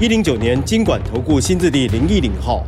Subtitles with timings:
[0.00, 2.66] 一零九年经管投顾新字第零一零号。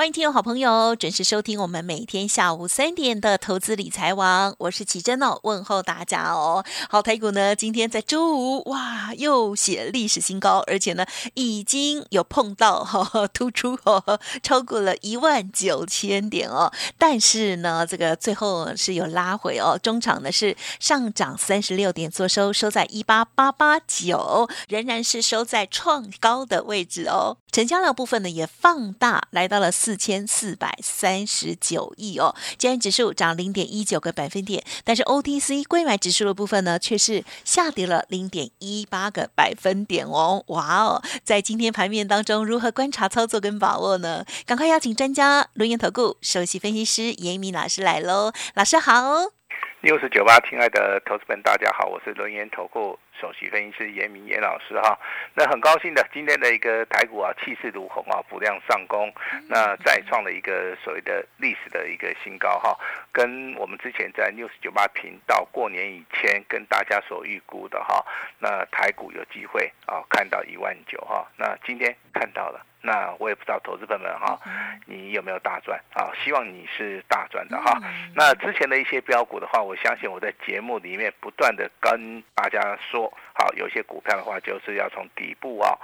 [0.00, 6.64] 欢迎听友好朋友准时收听我们每天下午三点的投资理财王，我是奇珍哦，问候大家哦。
[6.88, 11.04] 好，台股呢今天在周五哇又写历史新高，而且呢
[11.34, 27.36] 已经有碰到哈 突出哦超过了一万九千点哦，但是呢这个最后是有拉回哦，中场呢是上涨三十六点，做收收在一八八八九，仍然是收在创高的位置哦。
[27.50, 32.34] 成交量部分呢也放大，来到了四千四百三十九亿哦。
[32.58, 40.44] 今天指数涨零点一九个百分点，但是 OTC 归买指数的部分呢却是下跌了零点一八个百分点哦。
[40.48, 44.24] 哇哦，在今天盘面当中如何观察操作跟把握呢？
[44.46, 49.39] 赶快邀请专家轮研投顾首席分析师严明老师来喽，老师好。
[49.80, 54.98] 六十九八，亲爱的投资们，大家好，我是轮研投顾首席分析师严明严老师哈。
[55.34, 59.10] 那很高兴的，今天的一个台股啊，气势如虹啊，不量上攻，
[59.48, 62.78] 那再创了一个所谓的历史的一个新高哈。
[63.10, 68.04] 跟我们之前在六十九八频道过年以前跟大家所预估的哈，
[68.38, 71.26] 那台股有机会啊，看到一万九哈。
[71.38, 72.66] 那今天看到了。
[72.82, 74.38] 那我也不知道投资朋友们哈，
[74.86, 76.10] 你有没有大赚啊？
[76.24, 77.80] 希望你是大赚的哈。
[78.14, 85.78] 那之前的一些标股的话，我相信我在节目里面不断的跟大家说，好，有些股票的话就是要从底部啊。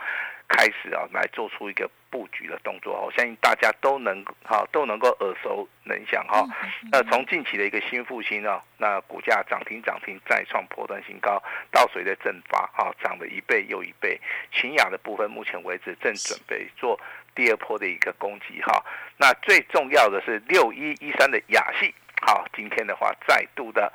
[0.49, 6.47] 开始啊，来做出一个布局的动作我相信大家都能哈都能够耳熟能详哈。
[6.91, 14.19] 那从近期的一个新复兴啊，那股价涨停涨停再创破断新高，到水的蒸发啊，涨了一倍又一倍。
[14.53, 16.99] 秦雅的部分，目前为止正准备做
[17.35, 18.83] 第二波的一个攻击哈。
[19.17, 21.93] 那最重要的是六一一三的雅系，
[22.23, 23.93] 好，今天的话再度的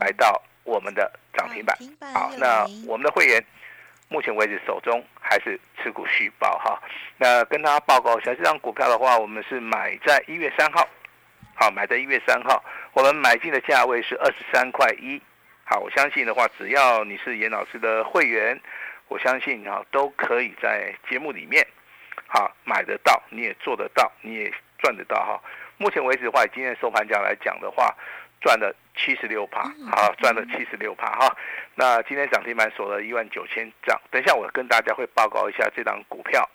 [0.00, 1.76] 来到我们的涨停板。
[2.12, 3.42] 好，那我们的会员。
[4.08, 6.80] 目前为止，手中还是持股续报哈。
[7.16, 10.86] 那跟大家报告一下，这张股票的话，我们是买在一月三号，
[11.54, 12.62] 好，买在一月三号，
[12.92, 15.20] 我们买进的价位是二十三块一。
[15.64, 18.60] 好，我相信的话，只要你是严老师的会员，
[19.08, 21.66] 我相信哈都可以在节目里面，
[22.26, 25.40] 好买得到，你也做得到，你也赚得到哈。
[25.78, 27.94] 目前为止的话，今天收盘价来讲的话。
[28.44, 31.34] 赚了七十六趴，好，赚了七十六趴哈。
[31.74, 36.46] 那今天涨停板锁了一万九千张，等一下我跟大家会报告一下这张股票，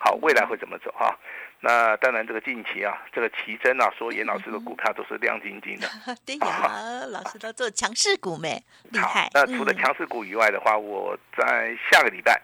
[0.00, 1.16] 好，未来会怎么走哈。
[1.60, 5.88] 那当然这个近期啊，这个奇珍啊，说严老师的股票都是亮晶晶的，
[6.26, 9.30] 对呀，老师都做强势股没，厉害。
[9.32, 12.42] 那除了强势股以外的话，我在下个礼拜。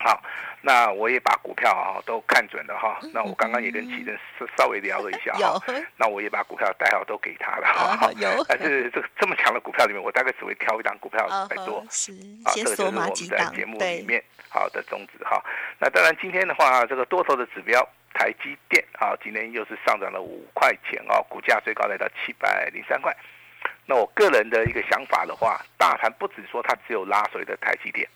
[0.00, 0.22] 好，
[0.62, 2.98] 那我也把股票啊都看准了哈。
[3.12, 5.60] 那我刚刚也跟奇珍稍稍微聊了一下哈。
[5.96, 8.10] 那我也把股票代号都给他了哈。
[8.16, 8.28] 有。
[8.48, 11.84] 但是这这么强的股票里面，我大概只会挑一档股票来做。
[11.90, 12.12] 是。
[12.44, 15.42] 啊，这个就是我们在节目里面好的宗旨哈。
[15.78, 23.14] 那当然今天的话，这个多头的指标台积电啊，今天又是上涨了五块钱哦，股价最高来到七百零三块。
[23.84, 28.08] 那我个人的一个想法的话，大盘不止说它只有拉水的台积电。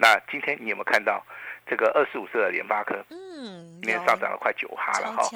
[0.00, 1.22] 那今天你有没有看到
[1.66, 3.04] 这个二十五岁的联发科？
[3.10, 5.28] 嗯，今天上涨了快九哈了哈，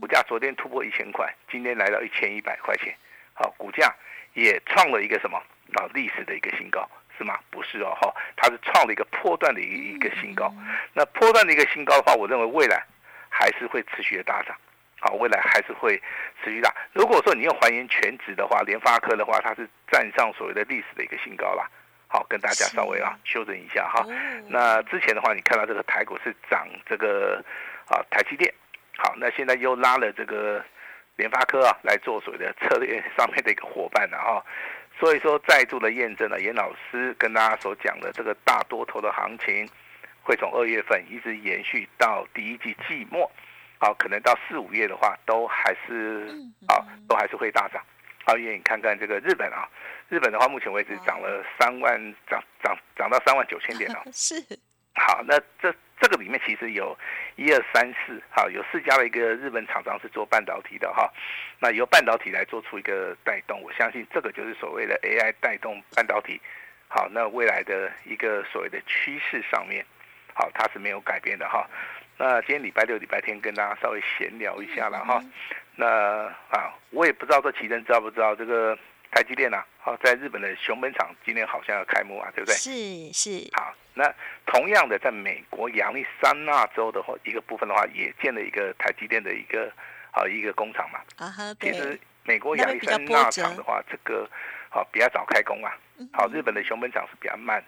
[0.00, 2.96] 股价昨天突破一千块，今天来到一千一百块钱，
[3.34, 3.94] 好，股价
[4.32, 5.36] 也创了一个什么
[5.74, 6.88] 啊历史的一个新高，
[7.18, 7.38] 是吗？
[7.50, 10.52] 不是哦哈，它是创了一个波段的一一个新高。
[10.94, 12.82] 那波段的一个新高的话，我认为未来
[13.28, 14.56] 还是会持续的大涨，
[14.98, 16.00] 好，未来还是会
[16.42, 16.74] 持续大。
[16.94, 21.70] 如果说你要还原全值的话，联发科的话，它是站上所谓的历史的一个新高了。
[22.08, 24.06] 好，跟大家稍微啊修正一下哈。
[24.48, 27.44] 那之前的话，你看到这个台股是涨这个
[27.88, 28.52] 啊台积电，
[28.96, 30.64] 好，那现在又拉了这个
[31.16, 34.44] 联发科啊来做所谓的策略上面的一个伙伴了哈。
[34.98, 39.68] 所以说再度的验证了严老师跟大家所讲的这个大多头的行情
[40.22, 43.30] 会从二月份一直延续到第一季季末，
[43.78, 46.28] 好，可能到四五月的话都还是
[46.68, 47.82] 啊都还是会大涨。
[48.26, 49.68] 好，愿意看看这个日本啊。
[50.08, 51.96] 日本的话，目前为止涨了三万，
[52.28, 54.02] 涨涨涨到三万九千点了。
[54.12, 54.34] 是。
[54.94, 56.96] 好，那这这个里面其实有
[57.36, 61.08] 一二三四，好，有四家的一个日本厂商是做半导体的哈。
[61.60, 66.40] 那由半导体来做出一个带动，我相信这个就是所谓的 AI 带动半导体。
[66.88, 69.84] 好，那未来的一个所谓的趋势上面，
[70.34, 71.68] 好，它是没有改变的哈。
[72.18, 75.22] 那今天礼拜六、礼拜天跟大家稍微闲聊一下了哈。
[75.74, 75.86] 那
[76.50, 78.76] 啊，我也不知道这奇珍知道不知道这个
[79.10, 79.64] 台积电啊？
[79.78, 82.54] 好，在日本的熊本厂今天好像要开幕啊，对不对？
[82.54, 83.50] 是是。
[83.52, 84.10] 好，那
[84.46, 89.70] 同样的，在美国亚利桑那州的话，一个部分的话，也建了一个台积电的一个
[90.12, 91.00] 啊一个工厂嘛。
[91.18, 94.26] 啊哈，其实美国亚利桑那厂的话，这个
[94.70, 95.76] 好比较早开工啊。
[96.14, 97.62] 好，日本的熊本厂是比较慢。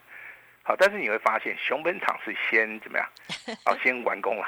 [0.63, 3.09] 好，但是你会发现熊本厂是先怎么样？
[3.65, 4.47] 好， 先完工了。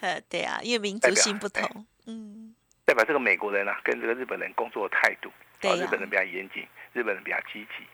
[0.00, 2.54] 呃，对啊，因为民族性不同，嗯，
[2.86, 7.84] 代表这个美国人啊，跟这个日本人工作的态度，对日本人比较严谨，日本人比较积极，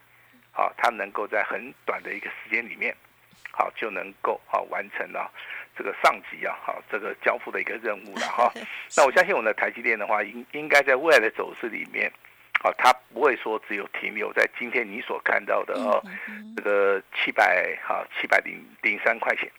[0.52, 2.94] 好，他能够在很短的一个时间里面，
[3.50, 5.28] 好就能够好完成了
[5.76, 8.52] 这个上级啊，好这个交付的一个任务了哈。
[8.96, 12.12] 那我相信我们的台积电的话，应应该在未来的走势里面。
[12.64, 16.02] 啊，它不会说只有停留在今天你所看到的哦，
[16.56, 19.50] 这个七百哈七百零零三块钱。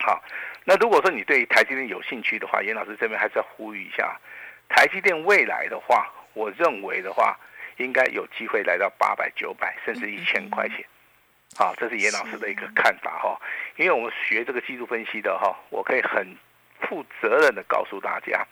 [0.00, 0.22] 好，
[0.64, 4.20] 那如果说你对台积电有兴趣的话，严老师这边还是要呼吁一下，
[4.68, 7.38] 台积电未来的话，我认为的话，
[7.78, 10.84] 应该有机会来到八百、九百，甚至一千块钱。
[11.56, 13.40] 好，这是严老师的一个看法哈，
[13.76, 16.36] 因为我们学这个技术分析的哈，我可以很
[16.82, 18.46] 负责任的告诉大家。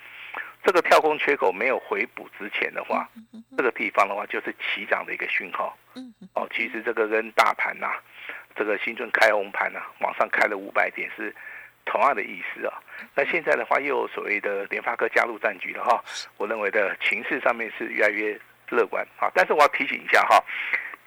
[0.65, 3.09] 这个跳空缺口没有回补之前的话，
[3.57, 5.77] 这个地方的话就是起涨的一个讯号。
[6.35, 7.89] 哦，其实这个跟大盘呐，
[8.55, 11.35] 这个新春开红盘呐，往上开了五百点是
[11.85, 12.75] 同样的意思啊。
[13.15, 16.05] 那现在的话又有所谓的联发科加入战局了哈，
[16.37, 18.39] 我认为的情势上面是越来越
[18.69, 19.31] 乐观啊。
[19.35, 20.45] 但是我要提醒一下哈，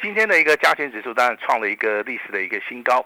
[0.02, 3.06] 今天的一个加权指数当然创了一个历史的一个新高，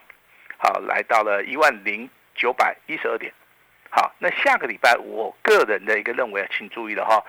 [0.57, 3.33] 好，来到了一万零九百一十二点。
[3.95, 7.23] 好，那下个礼拜，我个人的一个认为啊，请注意了哈，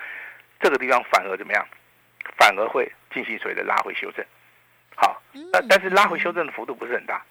[0.58, 1.64] 这个地方反而怎么样？
[2.36, 4.26] 反而会进行所谓的拉回修正。
[4.96, 5.22] 好，
[5.52, 7.22] 那但是拉回修正的幅度不是很大，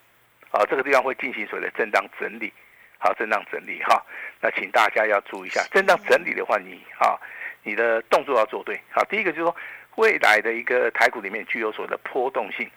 [0.51, 2.53] 啊，这个地方会进行所谓的震荡整理。
[2.97, 4.01] 好，震荡整理哈，
[4.39, 7.19] 那请大家要注意一下，震荡整理的话，你啊，
[7.61, 8.79] 你的动作要做对。
[8.89, 9.55] 好，第一个就是说，
[9.95, 12.71] 未来的一个台股里面具有所谓的波动性。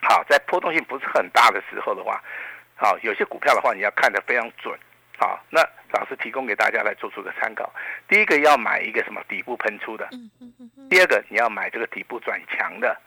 [0.00, 2.22] 好，在波动性不是很大的时候的话，
[2.76, 4.78] 好，有些股票的话，你要看得非常准。
[5.20, 5.60] 好，那
[5.92, 7.70] 老师提供给大家来做出个参考。
[8.08, 10.08] 第一个要买一个什么底部喷出的，
[10.88, 12.98] 第二个你要买这个底部转强的，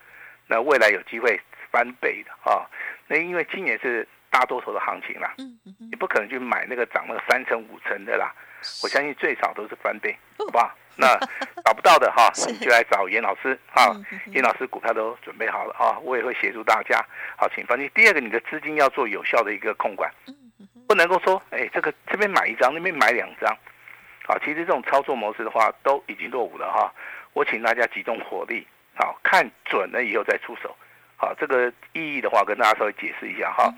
[0.46, 2.70] 那未来有机会翻倍的啊。
[3.08, 5.34] 那因为今年是大多头的行情啦，
[5.80, 8.32] 你不可能去买那个涨了三成五成的啦。
[8.84, 10.72] 我相信最少都是翻倍，好不好？
[10.96, 11.18] 那
[11.66, 13.90] 找不到的哈，你就来找严老师啊。
[14.28, 17.04] 严老师股票都准备好了啊，我也会协助大家。
[17.36, 17.90] 好，请放心。
[17.96, 20.14] 第二个，你的资金要做有效的一个控管。
[20.94, 23.52] 不能够说，哎，这个这边买一张，那边买两张，
[24.28, 26.94] 好，其实这种操作模式的话，都已经落伍了哈。
[27.34, 30.78] 我请大家集中火力，好，看准了以后再出手，
[31.18, 33.74] 好，这个意义的话跟大家稍微解释一下哈。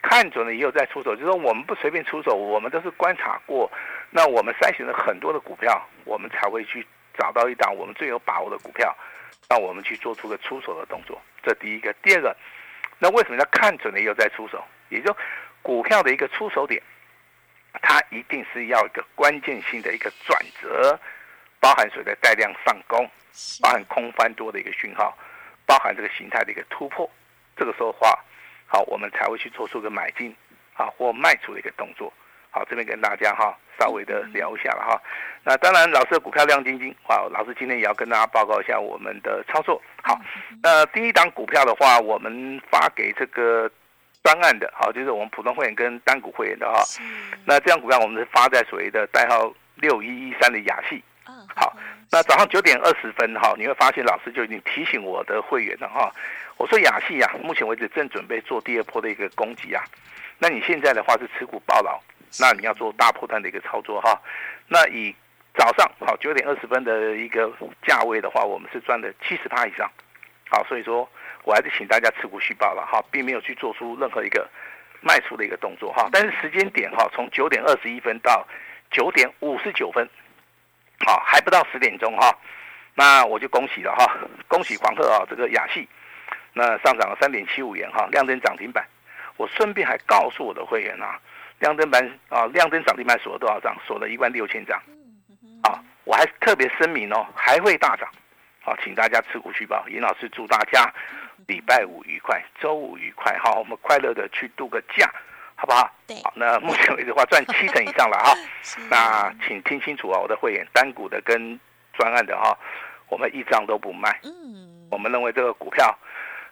[0.00, 3.68] 看准了以后再出手，就是说我们不随便出手，我们都是观察过，
[4.10, 6.86] 那我们筛选了很多的股票，我们才会去
[7.18, 8.96] 找到一档我们最有把握的股票，
[9.48, 11.20] 让我们去做出个出手的动作。
[11.42, 12.36] 这第一个，第二个，
[13.00, 14.64] 那为什么要看准了以后再出手？
[14.88, 15.12] 也就。
[15.62, 16.82] 股票的一个出手点，
[17.82, 20.98] 它一定是要一个关键性的一个转折，
[21.60, 23.08] 包含所谓的带量上攻，
[23.60, 25.16] 包含空翻多的一个讯号，
[25.66, 27.08] 包含这个形态的一个突破。
[27.56, 28.18] 这个时候话，
[28.66, 30.34] 好，我们才会去做出个买进，
[30.74, 32.12] 啊或卖出的一个动作。
[32.50, 35.00] 好，这边跟大家哈稍微的聊一下了哈。
[35.44, 39.80] 那当然，老师的股票亮晶晶，好，老师今天也要跟大家报告一下我们的操作。
[40.02, 40.18] 好，
[40.62, 43.70] 那第一档股票的话，我们发给这个。
[44.22, 46.82] 专案的，好，就是我们普通会员跟单股会员的哈。
[47.46, 51.02] 那这样股票我们是发在所谓的代号六一一三的雅系。
[51.56, 51.74] 好，
[52.10, 56.12] 那早上九点二十分哈，你会发现老师就已经提醒我的会员了哈。
[56.58, 59.82] 我说雅戏呀，目前为止正准备做第二波的一个攻击啊。
[60.38, 61.98] 那你现在的话是持股暴牢，
[62.38, 64.20] 那你要做大破单的一个操作哈。
[64.68, 65.14] 那以
[65.54, 67.50] 早上好九点二十分的一个
[67.86, 69.90] 价位的话，我们是赚了七十趴以上。
[70.50, 71.08] 好，所以说。
[71.44, 74.48] 我还是请大家持股续报了哈，并没有去做出任何一个
[75.00, 76.08] 卖出的一个动作哈。
[76.12, 78.46] 但是时间点哈，从九点二十一分到
[78.90, 80.08] 九点五十九分，
[81.06, 82.36] 好还不到十点钟哈。
[82.94, 85.88] 那我就恭喜了哈，恭喜黄鹤啊，这个雅戏，
[86.52, 88.86] 那上涨了三点七五元哈，亮灯涨停板。
[89.36, 91.18] 我顺便还告诉我的会员啊，
[91.60, 93.74] 亮灯板啊，亮灯涨停板锁了多少张？
[93.86, 94.78] 锁了一万六千张。
[95.62, 98.06] 啊，我还特别声明哦，还会大涨。
[98.60, 99.88] 好，请大家持股续报。
[99.88, 100.92] 尹老师祝大家。
[101.46, 105.10] 礼拜五愉快，周五愉快，好，我们快乐的去度个假，
[105.54, 105.90] 好不好？
[106.06, 106.16] 对。
[106.22, 108.34] 好，那目前为止的话，赚七成以上了哈。
[108.90, 111.58] 那请听清楚啊，我的会员单股的跟
[111.92, 112.56] 专案的哈，
[113.08, 114.20] 我们一张都不卖。
[114.22, 114.88] 嗯。
[114.90, 115.96] 我们认为这个股票，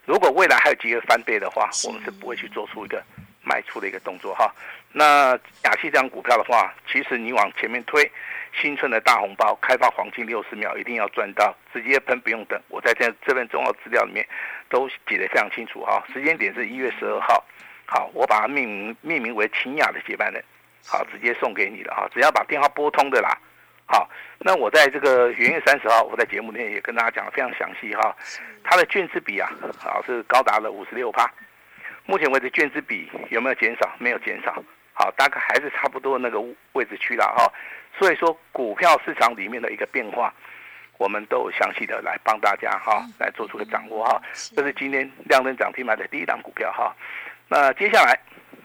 [0.05, 3.03] 如果未来还有机会翻倍的话，我们是不会去做出一个
[3.43, 4.55] 卖出的一个动作哈。
[4.93, 8.11] 那亚细这张股票的话，其实你往前面推，
[8.59, 12.59] 新春的大红包，开发黄金六十秒，一定要赚到，直接喷不用等。
[12.69, 14.27] 我在这这份重要资料里面
[14.69, 16.03] 都写得非常清楚哈。
[16.13, 17.45] 时间点是一月十二号，
[17.87, 20.43] 好，我把它命名命名为秦雅的接班人，
[20.87, 22.09] 好，直接送给你了哈。
[22.13, 23.37] 只要把电话拨通的啦，
[23.87, 24.09] 好，
[24.39, 28.15] 那我在这个元月三十号，我在节目里面也跟大家讲的非常详细哈。
[28.63, 31.31] 它的券资比啊，好是高达了五十六趴。
[32.05, 33.91] 目前为止，券资比有没有减少？
[33.99, 34.63] 没有减少。
[34.95, 37.47] 好，大概还是差不多那个位置区了哈。
[37.99, 40.33] 所以说，股票市场里面的一个变化，
[40.99, 44.21] 我们都有详细的来帮大家哈，来做出个掌握哈。
[44.55, 46.95] 这是今天亮灯涨停板的第一档股票哈。
[47.49, 48.19] 那接下来，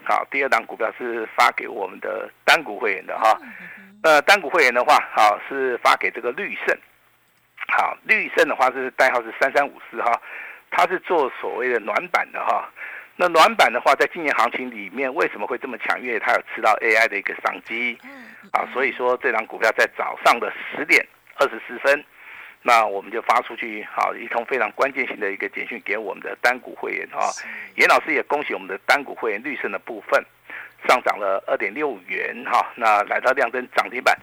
[0.04, 3.40] 好，第二档股票是发给我们的单股会员的哈。
[4.02, 6.76] 呃，单股会员的话，好是发给这个绿盛。
[7.68, 10.20] 好，绿盛的话是代号是三三五四哈，
[10.70, 12.68] 它是做所谓的暖板的哈。
[13.16, 15.98] 那暖板的话，在今年行情里面为什么会这么强？
[16.02, 17.96] 因为它有吃到 AI 的一个商机，
[18.50, 22.04] 啊，所以说这张股票在早上的十点二十四分，
[22.66, 27.30] 那我们就发出去好一通非常关键性的一个简讯给我们的单股会员啊，
[27.76, 30.24] 严老师也恭喜我们的单股会员绿色的部分
[30.88, 34.18] 上涨了二点六元哈，那来到亮灯涨停板，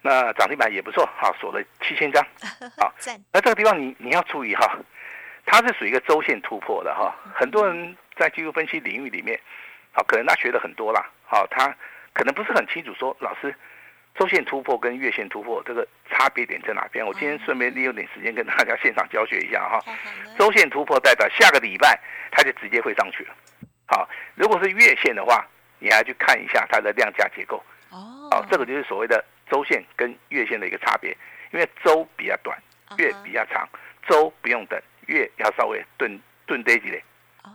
[0.00, 2.26] 那涨停板也不错哈，锁了七千张，
[2.80, 2.92] 好，
[3.32, 4.76] 那这个地方你你要注意哈，
[5.46, 7.96] 它是属于一个周线突破的哈，很多人。
[8.14, 9.40] 在技术分析领域里面，
[9.90, 11.74] 好，可能他学的很多啦，好，他
[12.12, 13.52] 可能不是很清楚说，老师，
[14.14, 17.04] 周线突破跟月线突破这个差别点在哪边？
[17.04, 19.80] 我今天顺便利用点时间跟大家现场教学一下哈。
[20.38, 21.98] 周线突破代表下个礼拜
[22.30, 23.34] 它就直接会上去了。
[23.86, 25.46] 好，如果是月线的话，
[25.78, 27.62] 你还去看一下它的量价结构。
[27.90, 31.16] 哦，好，这个就是所谓的周线跟月线的一个差别，
[31.50, 32.56] 因为周比较短，
[32.98, 33.68] 月比较长，
[34.06, 37.02] 周不用等，月要稍微顿顿堆几嘞。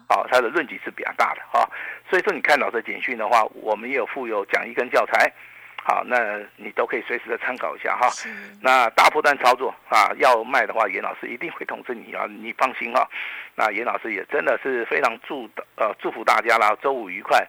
[0.09, 1.69] 好，它的论据是比较大的哈，
[2.09, 5.31] 所以说你看老师简讯的话，我们也有附有讲义跟教材，
[5.83, 8.09] 好，那你都可以随时的参考一下哈。
[8.61, 13.09] 那大波段操作啊，要卖的话，严老师一定会通知你啊，你放心哈。
[13.55, 17.45] 那严老师也真的是非常祝呃祝福大家啦，周五愉快。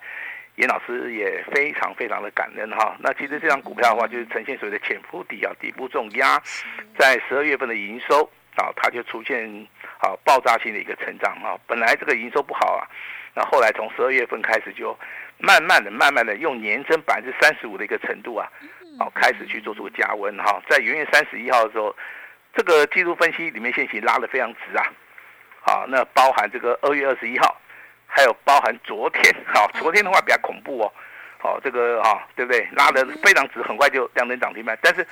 [0.56, 2.96] 严老师也非常非常的感恩哈。
[3.00, 6.40] 那其实这张股票的话，就是呈现所谓的潜伏底啊，底部重压，
[6.98, 8.28] 在十二月份的营收。
[8.56, 9.48] 啊，它就出现
[10.00, 11.56] 啊爆炸性的一个成长啊！
[11.68, 12.82] 本来这个营收不好啊，
[13.32, 14.98] 那后来从十二月份开始就
[15.38, 18.46] 慢慢的、慢慢的用年增百分之三十五的一个程度啊，
[18.98, 20.62] 好开始去做出加温哈。
[20.68, 21.94] 在元月三十一号的时候，
[22.54, 24.84] 这个技术分析里面线型拉的非常直啊，
[25.60, 27.60] 好，那包含这个二月二十一号，
[28.06, 30.92] 还有包含昨天，好，昨天的话比较恐怖哦，
[31.38, 32.68] 好，这个哈，对不对？
[32.72, 35.06] 拉的非常直，很快就亮灯涨停板，但是。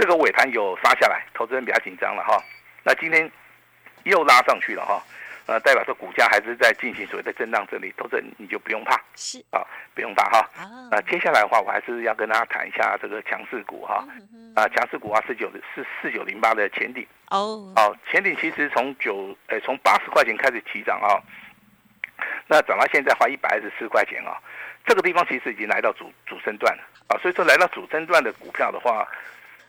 [0.00, 2.40] 这个尾盘有杀下来，投资人比较紧张了哈。
[2.84, 3.28] 那今天
[4.04, 5.02] 又拉上去了哈，
[5.48, 9.64] 呃，代表说股价还是在进行所谓的震荡整理，投资你就不用怕，是啊，
[9.94, 10.46] 不用怕哈。
[10.90, 14.06] 那接下来的话，我还是要跟大家谈一下这个强势股哈。
[14.54, 17.72] 啊，强势股啊，四九是四九零八的前顶哦。
[17.76, 21.16] 哦，前顶其实从九呃从八十块钱开始起涨啊，
[22.46, 24.36] 那涨到现在花一百二十四块钱啊，
[24.84, 29.08] 这个地方其实已经来到主主升段了啊，所以说来到主升段的股票的话。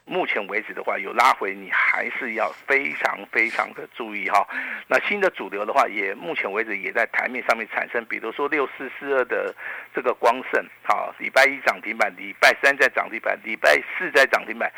[0.10, 4.44] 目前为止的话，有拉回，你还是要非常非常的注意哈。
[4.88, 9.54] 那新的主流的话，也目前为止也在台面上面产生，比如说六四四二的
[9.94, 14.74] 这个光盛，好，礼拜一涨停板，礼拜三在涨停板，礼拜四在涨停板，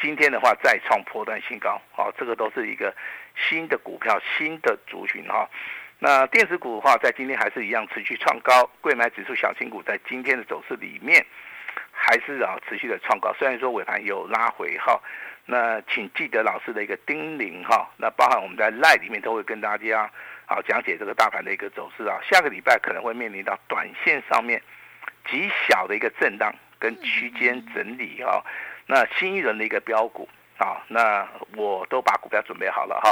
[0.00, 2.94] 今天的话再创破断新高，好，这个都是一个
[3.34, 5.50] 新的股票，新的族群哈。
[5.98, 11.26] 那电子股的话，在今天还是一样持续创高，贵买指数小新股在今天的走势里面。
[11.98, 13.32] 还是啊，持续的创高。
[13.38, 15.00] 虽然说尾盘有拉回哈，
[15.46, 17.88] 那请记得老师的一个叮咛哈。
[17.96, 20.08] 那包含我们在赖里面都会跟大家
[20.44, 22.20] 啊讲解这个大盘的一个走势啊。
[22.22, 24.62] 下个礼拜可能会面临到短线上面
[25.28, 28.44] 极小的一个震荡跟区间整理哈。
[28.86, 31.26] 那新一轮的一个标股啊，那
[31.56, 33.10] 我都把股票准备好了哈。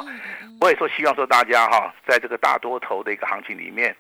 [0.61, 3.97] 我也说希望说大家哈，在这个大多头的一个行情里面。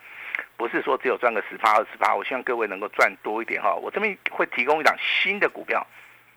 [0.56, 3.74] 不是说只有赚个十八二十八，我希望各位能够赚多一点哈。
[3.74, 5.86] 我这边会提供一档新的股票，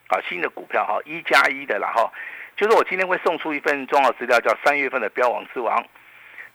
[0.07, 2.11] 啊，新的股票哈，一加一的啦哈。
[2.55, 5.85] 就是我今天会送出一份重要资料，叫三月份的标王之王。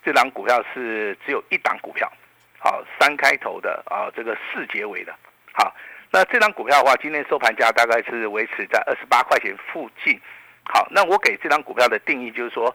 [0.04, 2.10] 这档股票是只有一档股票，
[2.58, 5.14] 好，三开头的啊，这个四结尾的。
[5.52, 5.72] 好，
[6.10, 10.20] 那这张股票的话，今天收盘价大概是维持在二十八块钱附近。
[10.64, 12.74] 好，那我给这张股票的定义就是说，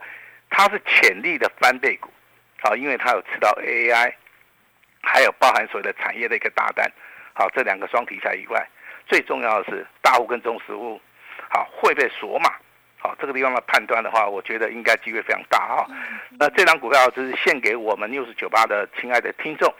[0.49, 2.09] 它是潜力的翻倍股，
[2.61, 4.13] 好，因为它有吃到 AI。
[5.09, 6.85] 还有包含所谓的产业的一个大单，
[7.33, 8.67] 好，这两个双题材以外，
[9.07, 10.99] 最重要的是大户跟中实物，
[11.49, 12.51] 好会被锁码，
[12.99, 15.87] 好这个地方的判断的话，我觉得应该机会非常大哈。
[16.37, 19.73] 那这张股票就是献给我们六十九八的亲爱的听众，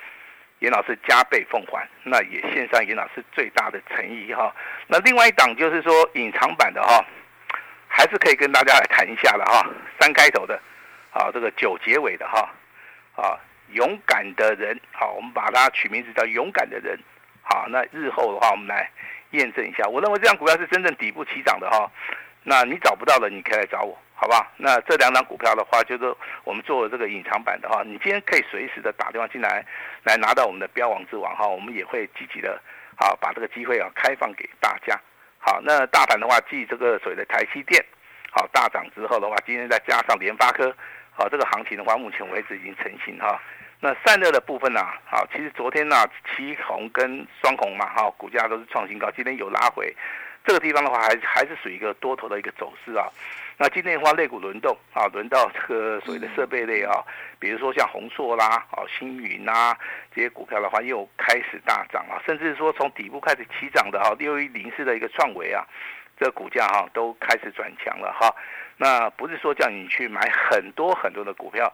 [0.59, 4.55] 严老师加倍奉还，那也献上严老师最大的诚意哈。
[4.87, 7.03] 那另外一档就是说隐藏版的哈，
[7.87, 9.67] 还是可以跟大家来谈一下的哈。
[9.99, 10.59] 三开头的，
[11.11, 12.49] 啊，这个九结尾的哈，
[13.15, 13.37] 啊，
[13.71, 16.97] 勇敢的人，好，我们把它取名字叫勇敢的人，
[17.41, 18.89] 好，那日后的话，我们来
[19.31, 19.87] 验证一下。
[19.87, 21.89] 我认为这张股票是真正底部起涨的哈。
[22.43, 23.97] 那你找不到的，你可以来找我。
[24.19, 29.63] 好吧，那这两张股票的话，就是我们做这个隐藏版的话，你今天可以随时的打电话进来，
[30.03, 32.59] 来拿到我们的标王之王哈，我们也会积极的，
[32.95, 34.99] 好把这个机会啊开放给大家。
[35.37, 37.85] 好，那大盘的话，继这个所谓的台积电
[38.31, 40.75] 好大涨之后的话，今天再加上联发科，
[41.17, 43.41] 好这个行情的话，目前为止已经成型哈。
[43.79, 45.95] 那散热的部分呢，好，其实昨天呢，
[46.29, 49.91] 七红跟双红嘛，哈，股价都是创新高，今天有拉回，
[50.45, 53.09] 这个地方的话，还还是属于一个多头的一个走势啊。
[53.57, 57.03] 那今天的话，类股轮动啊，轮到这个所谓的设备类啊，
[57.39, 59.75] 比如说像宏硕啦、哦星云啊
[60.13, 65.65] 这些股票的话，又开始大涨啊，甚至说从底部开始起涨的哈，六一零四的一个创维啊，
[66.19, 68.31] 这个股价哈都开始转强了哈。
[68.77, 71.73] 那不是说叫你去买很多很多的股票，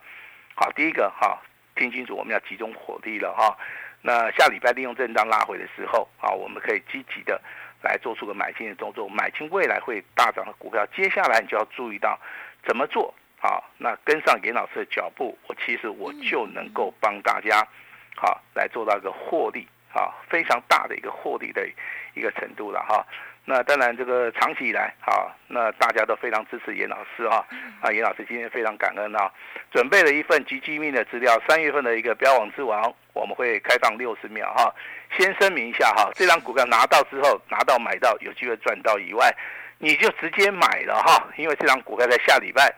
[0.55, 1.41] 好，第一个哈，
[1.75, 3.55] 听清楚，我们要集中火力了哈。
[4.01, 7.39] 那下礼拜利用震荡拉回的时候啊，我们可以积极的。
[7.83, 10.85] 来做出个买进的动作，买进未来会大涨的股票。
[10.95, 12.17] 接下来你就要注意到
[12.65, 17.67] 怎么做好，那跟上严老师的脚步，我其实我就能够帮大家
[18.15, 21.67] 好来做到一个获利啊，非常大的一个获利的
[22.13, 23.05] 一个程度了哈。
[23.45, 27.45] 那当然，这个长期以来，啊，那大家都非常支持严老师啊，
[27.81, 29.29] 啊，严老师今天非常感恩啊，
[29.69, 34.73] 准备了一份极机密的资料，三月份的一个标网之王，我们会开放六十秒哈，
[35.17, 39.29] 先声明一下哈，这张股票拿到之后，拿到买到有机会赚到以外，
[39.77, 42.73] 你就直接买了哈，因为这张股票在下礼拜，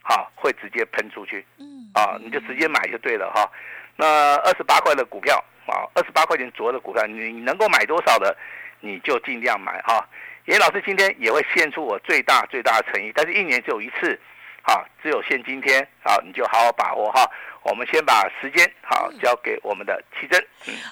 [0.00, 3.50] 好会直接喷出去，嗯，啊，你就直接买就对了哈，
[3.96, 8.36] 那二十八块的股票啊，二十八块钱左右的股票，你能够买多少的？
[8.82, 10.06] 你就尽量买哈，
[10.44, 14.20] 严老师今天也会献出我最大最大的诚意，但是一年只有一次，
[14.62, 17.24] 哈，只有限今天，好，你就好好把握哈。
[17.64, 20.44] 我们先把时间好交给我们的奇珍。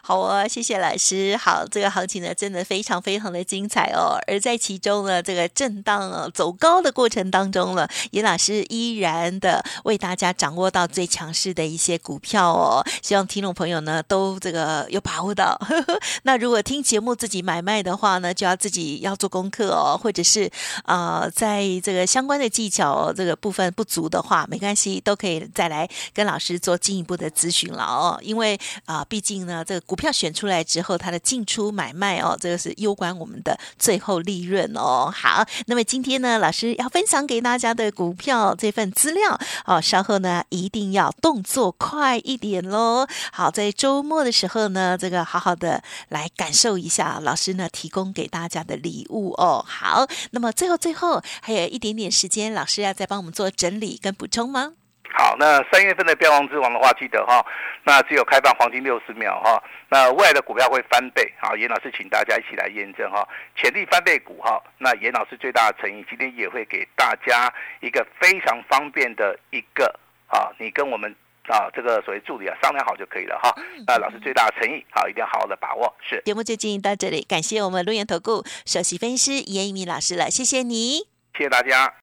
[0.02, 1.36] 好哦，谢谢老师。
[1.36, 4.18] 好，这个行情呢，真的非常非常的精彩哦。
[4.26, 12.84] 而在其中呢，这个震荡啊走高的过程当中呢，严老师依然的为大家掌握到最强势的一些股票哦。
[13.02, 15.58] 希望听众朋友呢都这个有把握到。
[16.22, 20.48] 那如果听节目自己买卖的话呢，就要自己要做功课哦，或者是
[20.84, 26.59] 啊，在这个相关的技巧这个部分不足的话，没关系，都可以再来跟老师。
[26.60, 35.12] 做进一步的咨询了哦，因为啊，毕竟呢，这个股票选出来之后，它的进出买卖哦，这个是攸关我们的最后利润哦。
[35.12, 43.06] 好，那么今天呢，老师要分享给大家的股票这份资料哦，稍后呢一定要动作快一点喽。
[43.32, 49.64] 好，在周末的时候呢，这个好好的来感受一下老师呢提供给大家的礼物哦。
[49.66, 54.72] 好，那么最后最后还有一点点时间，老师要再帮我们做整理跟补充吗？
[55.12, 57.44] 好，那三月份的标王之王的话，记得哈，
[57.84, 61.30] 那只有开放黄金六十秒哈，那未来的股票会翻倍。
[61.40, 71.14] 好，严老师请大家一起来验证哈，潜力翻倍股哈，那严老师最大的诚意，今天也会给大家一个非常方便的一个啊，你跟我们
[71.48, 73.52] 啊这个所谓助理啊商量好就可以了哈。
[73.86, 75.92] 那老师最大的诚意，好，一定要好好的把握。
[76.00, 81.99] 是，节目就进行到这里，感谢我们陆源投顾首席分析师严一鸣老师了，谢谢你，谢谢大家。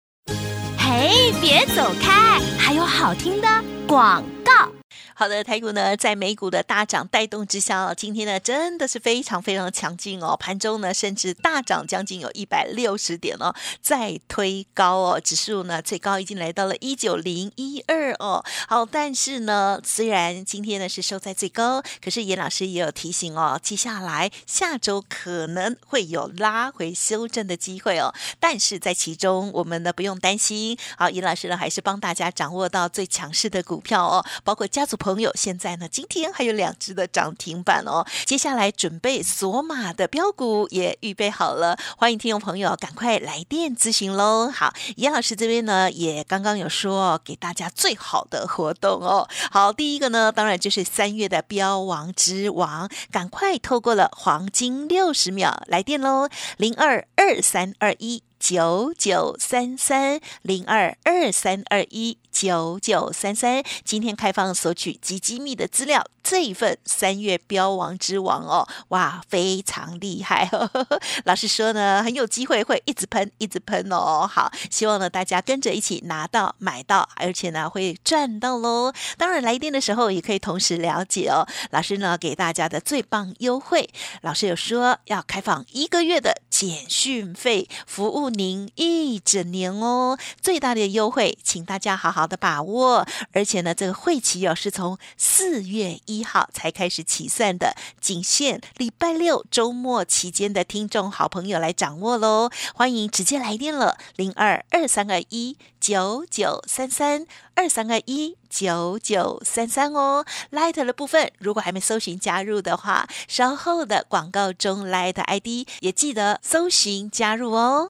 [0.89, 3.47] 嘿，别走开，还有好听的
[3.85, 4.76] 广告。
[5.19, 13.51] 好的，台股呢在美股的大涨带动之下，今天呢真的是非常非常强劲哦，盘中呢甚至大涨将近有一百六十点哦，
[13.81, 18.45] 再推高哦，指数呢最高已经来到了一九零一二哦。
[18.67, 30.77] 好，但是呢虽然今天呢是收在最高，可是严老师也有提醒哦，接下来下周可能会有拉回修正的机会哦，但是在其中我们呢不用担心。
[30.95, 34.95] 好，严老师呢还是帮大家掌握到最强势的股票哦，包括家族。
[35.06, 38.05] 朋朋友，现在呢，今天还有两只的涨停板哦。
[38.25, 44.51] 接下来准备锁码的标股也预备好了，欢迎听众朋友赶快来电咨询喽。
[44.53, 49.25] 好，严老师这边呢也刚刚有说给大家最好的活动哦。
[49.49, 58.23] 好，第一个呢，当然就是三月的标王之王，赶快透过了黄金六十秒来电喽，零二二三二一。
[58.39, 70.99] 九九三三零二二三二一九九三三，今天开放索取极机密的资料，这一份三月标王之王哦，哇，非常厉害呵呵呵！
[71.25, 74.27] 老师说呢，很有机会会一直喷，一直喷哦。
[74.27, 78.93] 好，希望呢大家跟着一起拿到、买到，而且呢会赚到喽。
[79.17, 81.47] 当然来电的时候也可以同时了解哦。
[81.71, 83.89] 老师呢给大家的最棒优惠，
[84.21, 88.29] 老师有说要开放一个月的简讯费服务。
[88.29, 93.07] 您一整年哦，最大的优惠，请大家好好的把握。
[93.31, 102.49] 而且呢，这个会期哦是从四月一号才开始起算的，仅限礼拜六周末期间的听众好朋友来掌握喽。
[102.73, 110.25] 欢迎直接来电了，零二二三二一九九三三二三二一九九三三哦。
[110.51, 117.89] Light 的部分，如果还没搜寻加入的话，稍后的广告中 Light ID 也记得搜寻加入哦。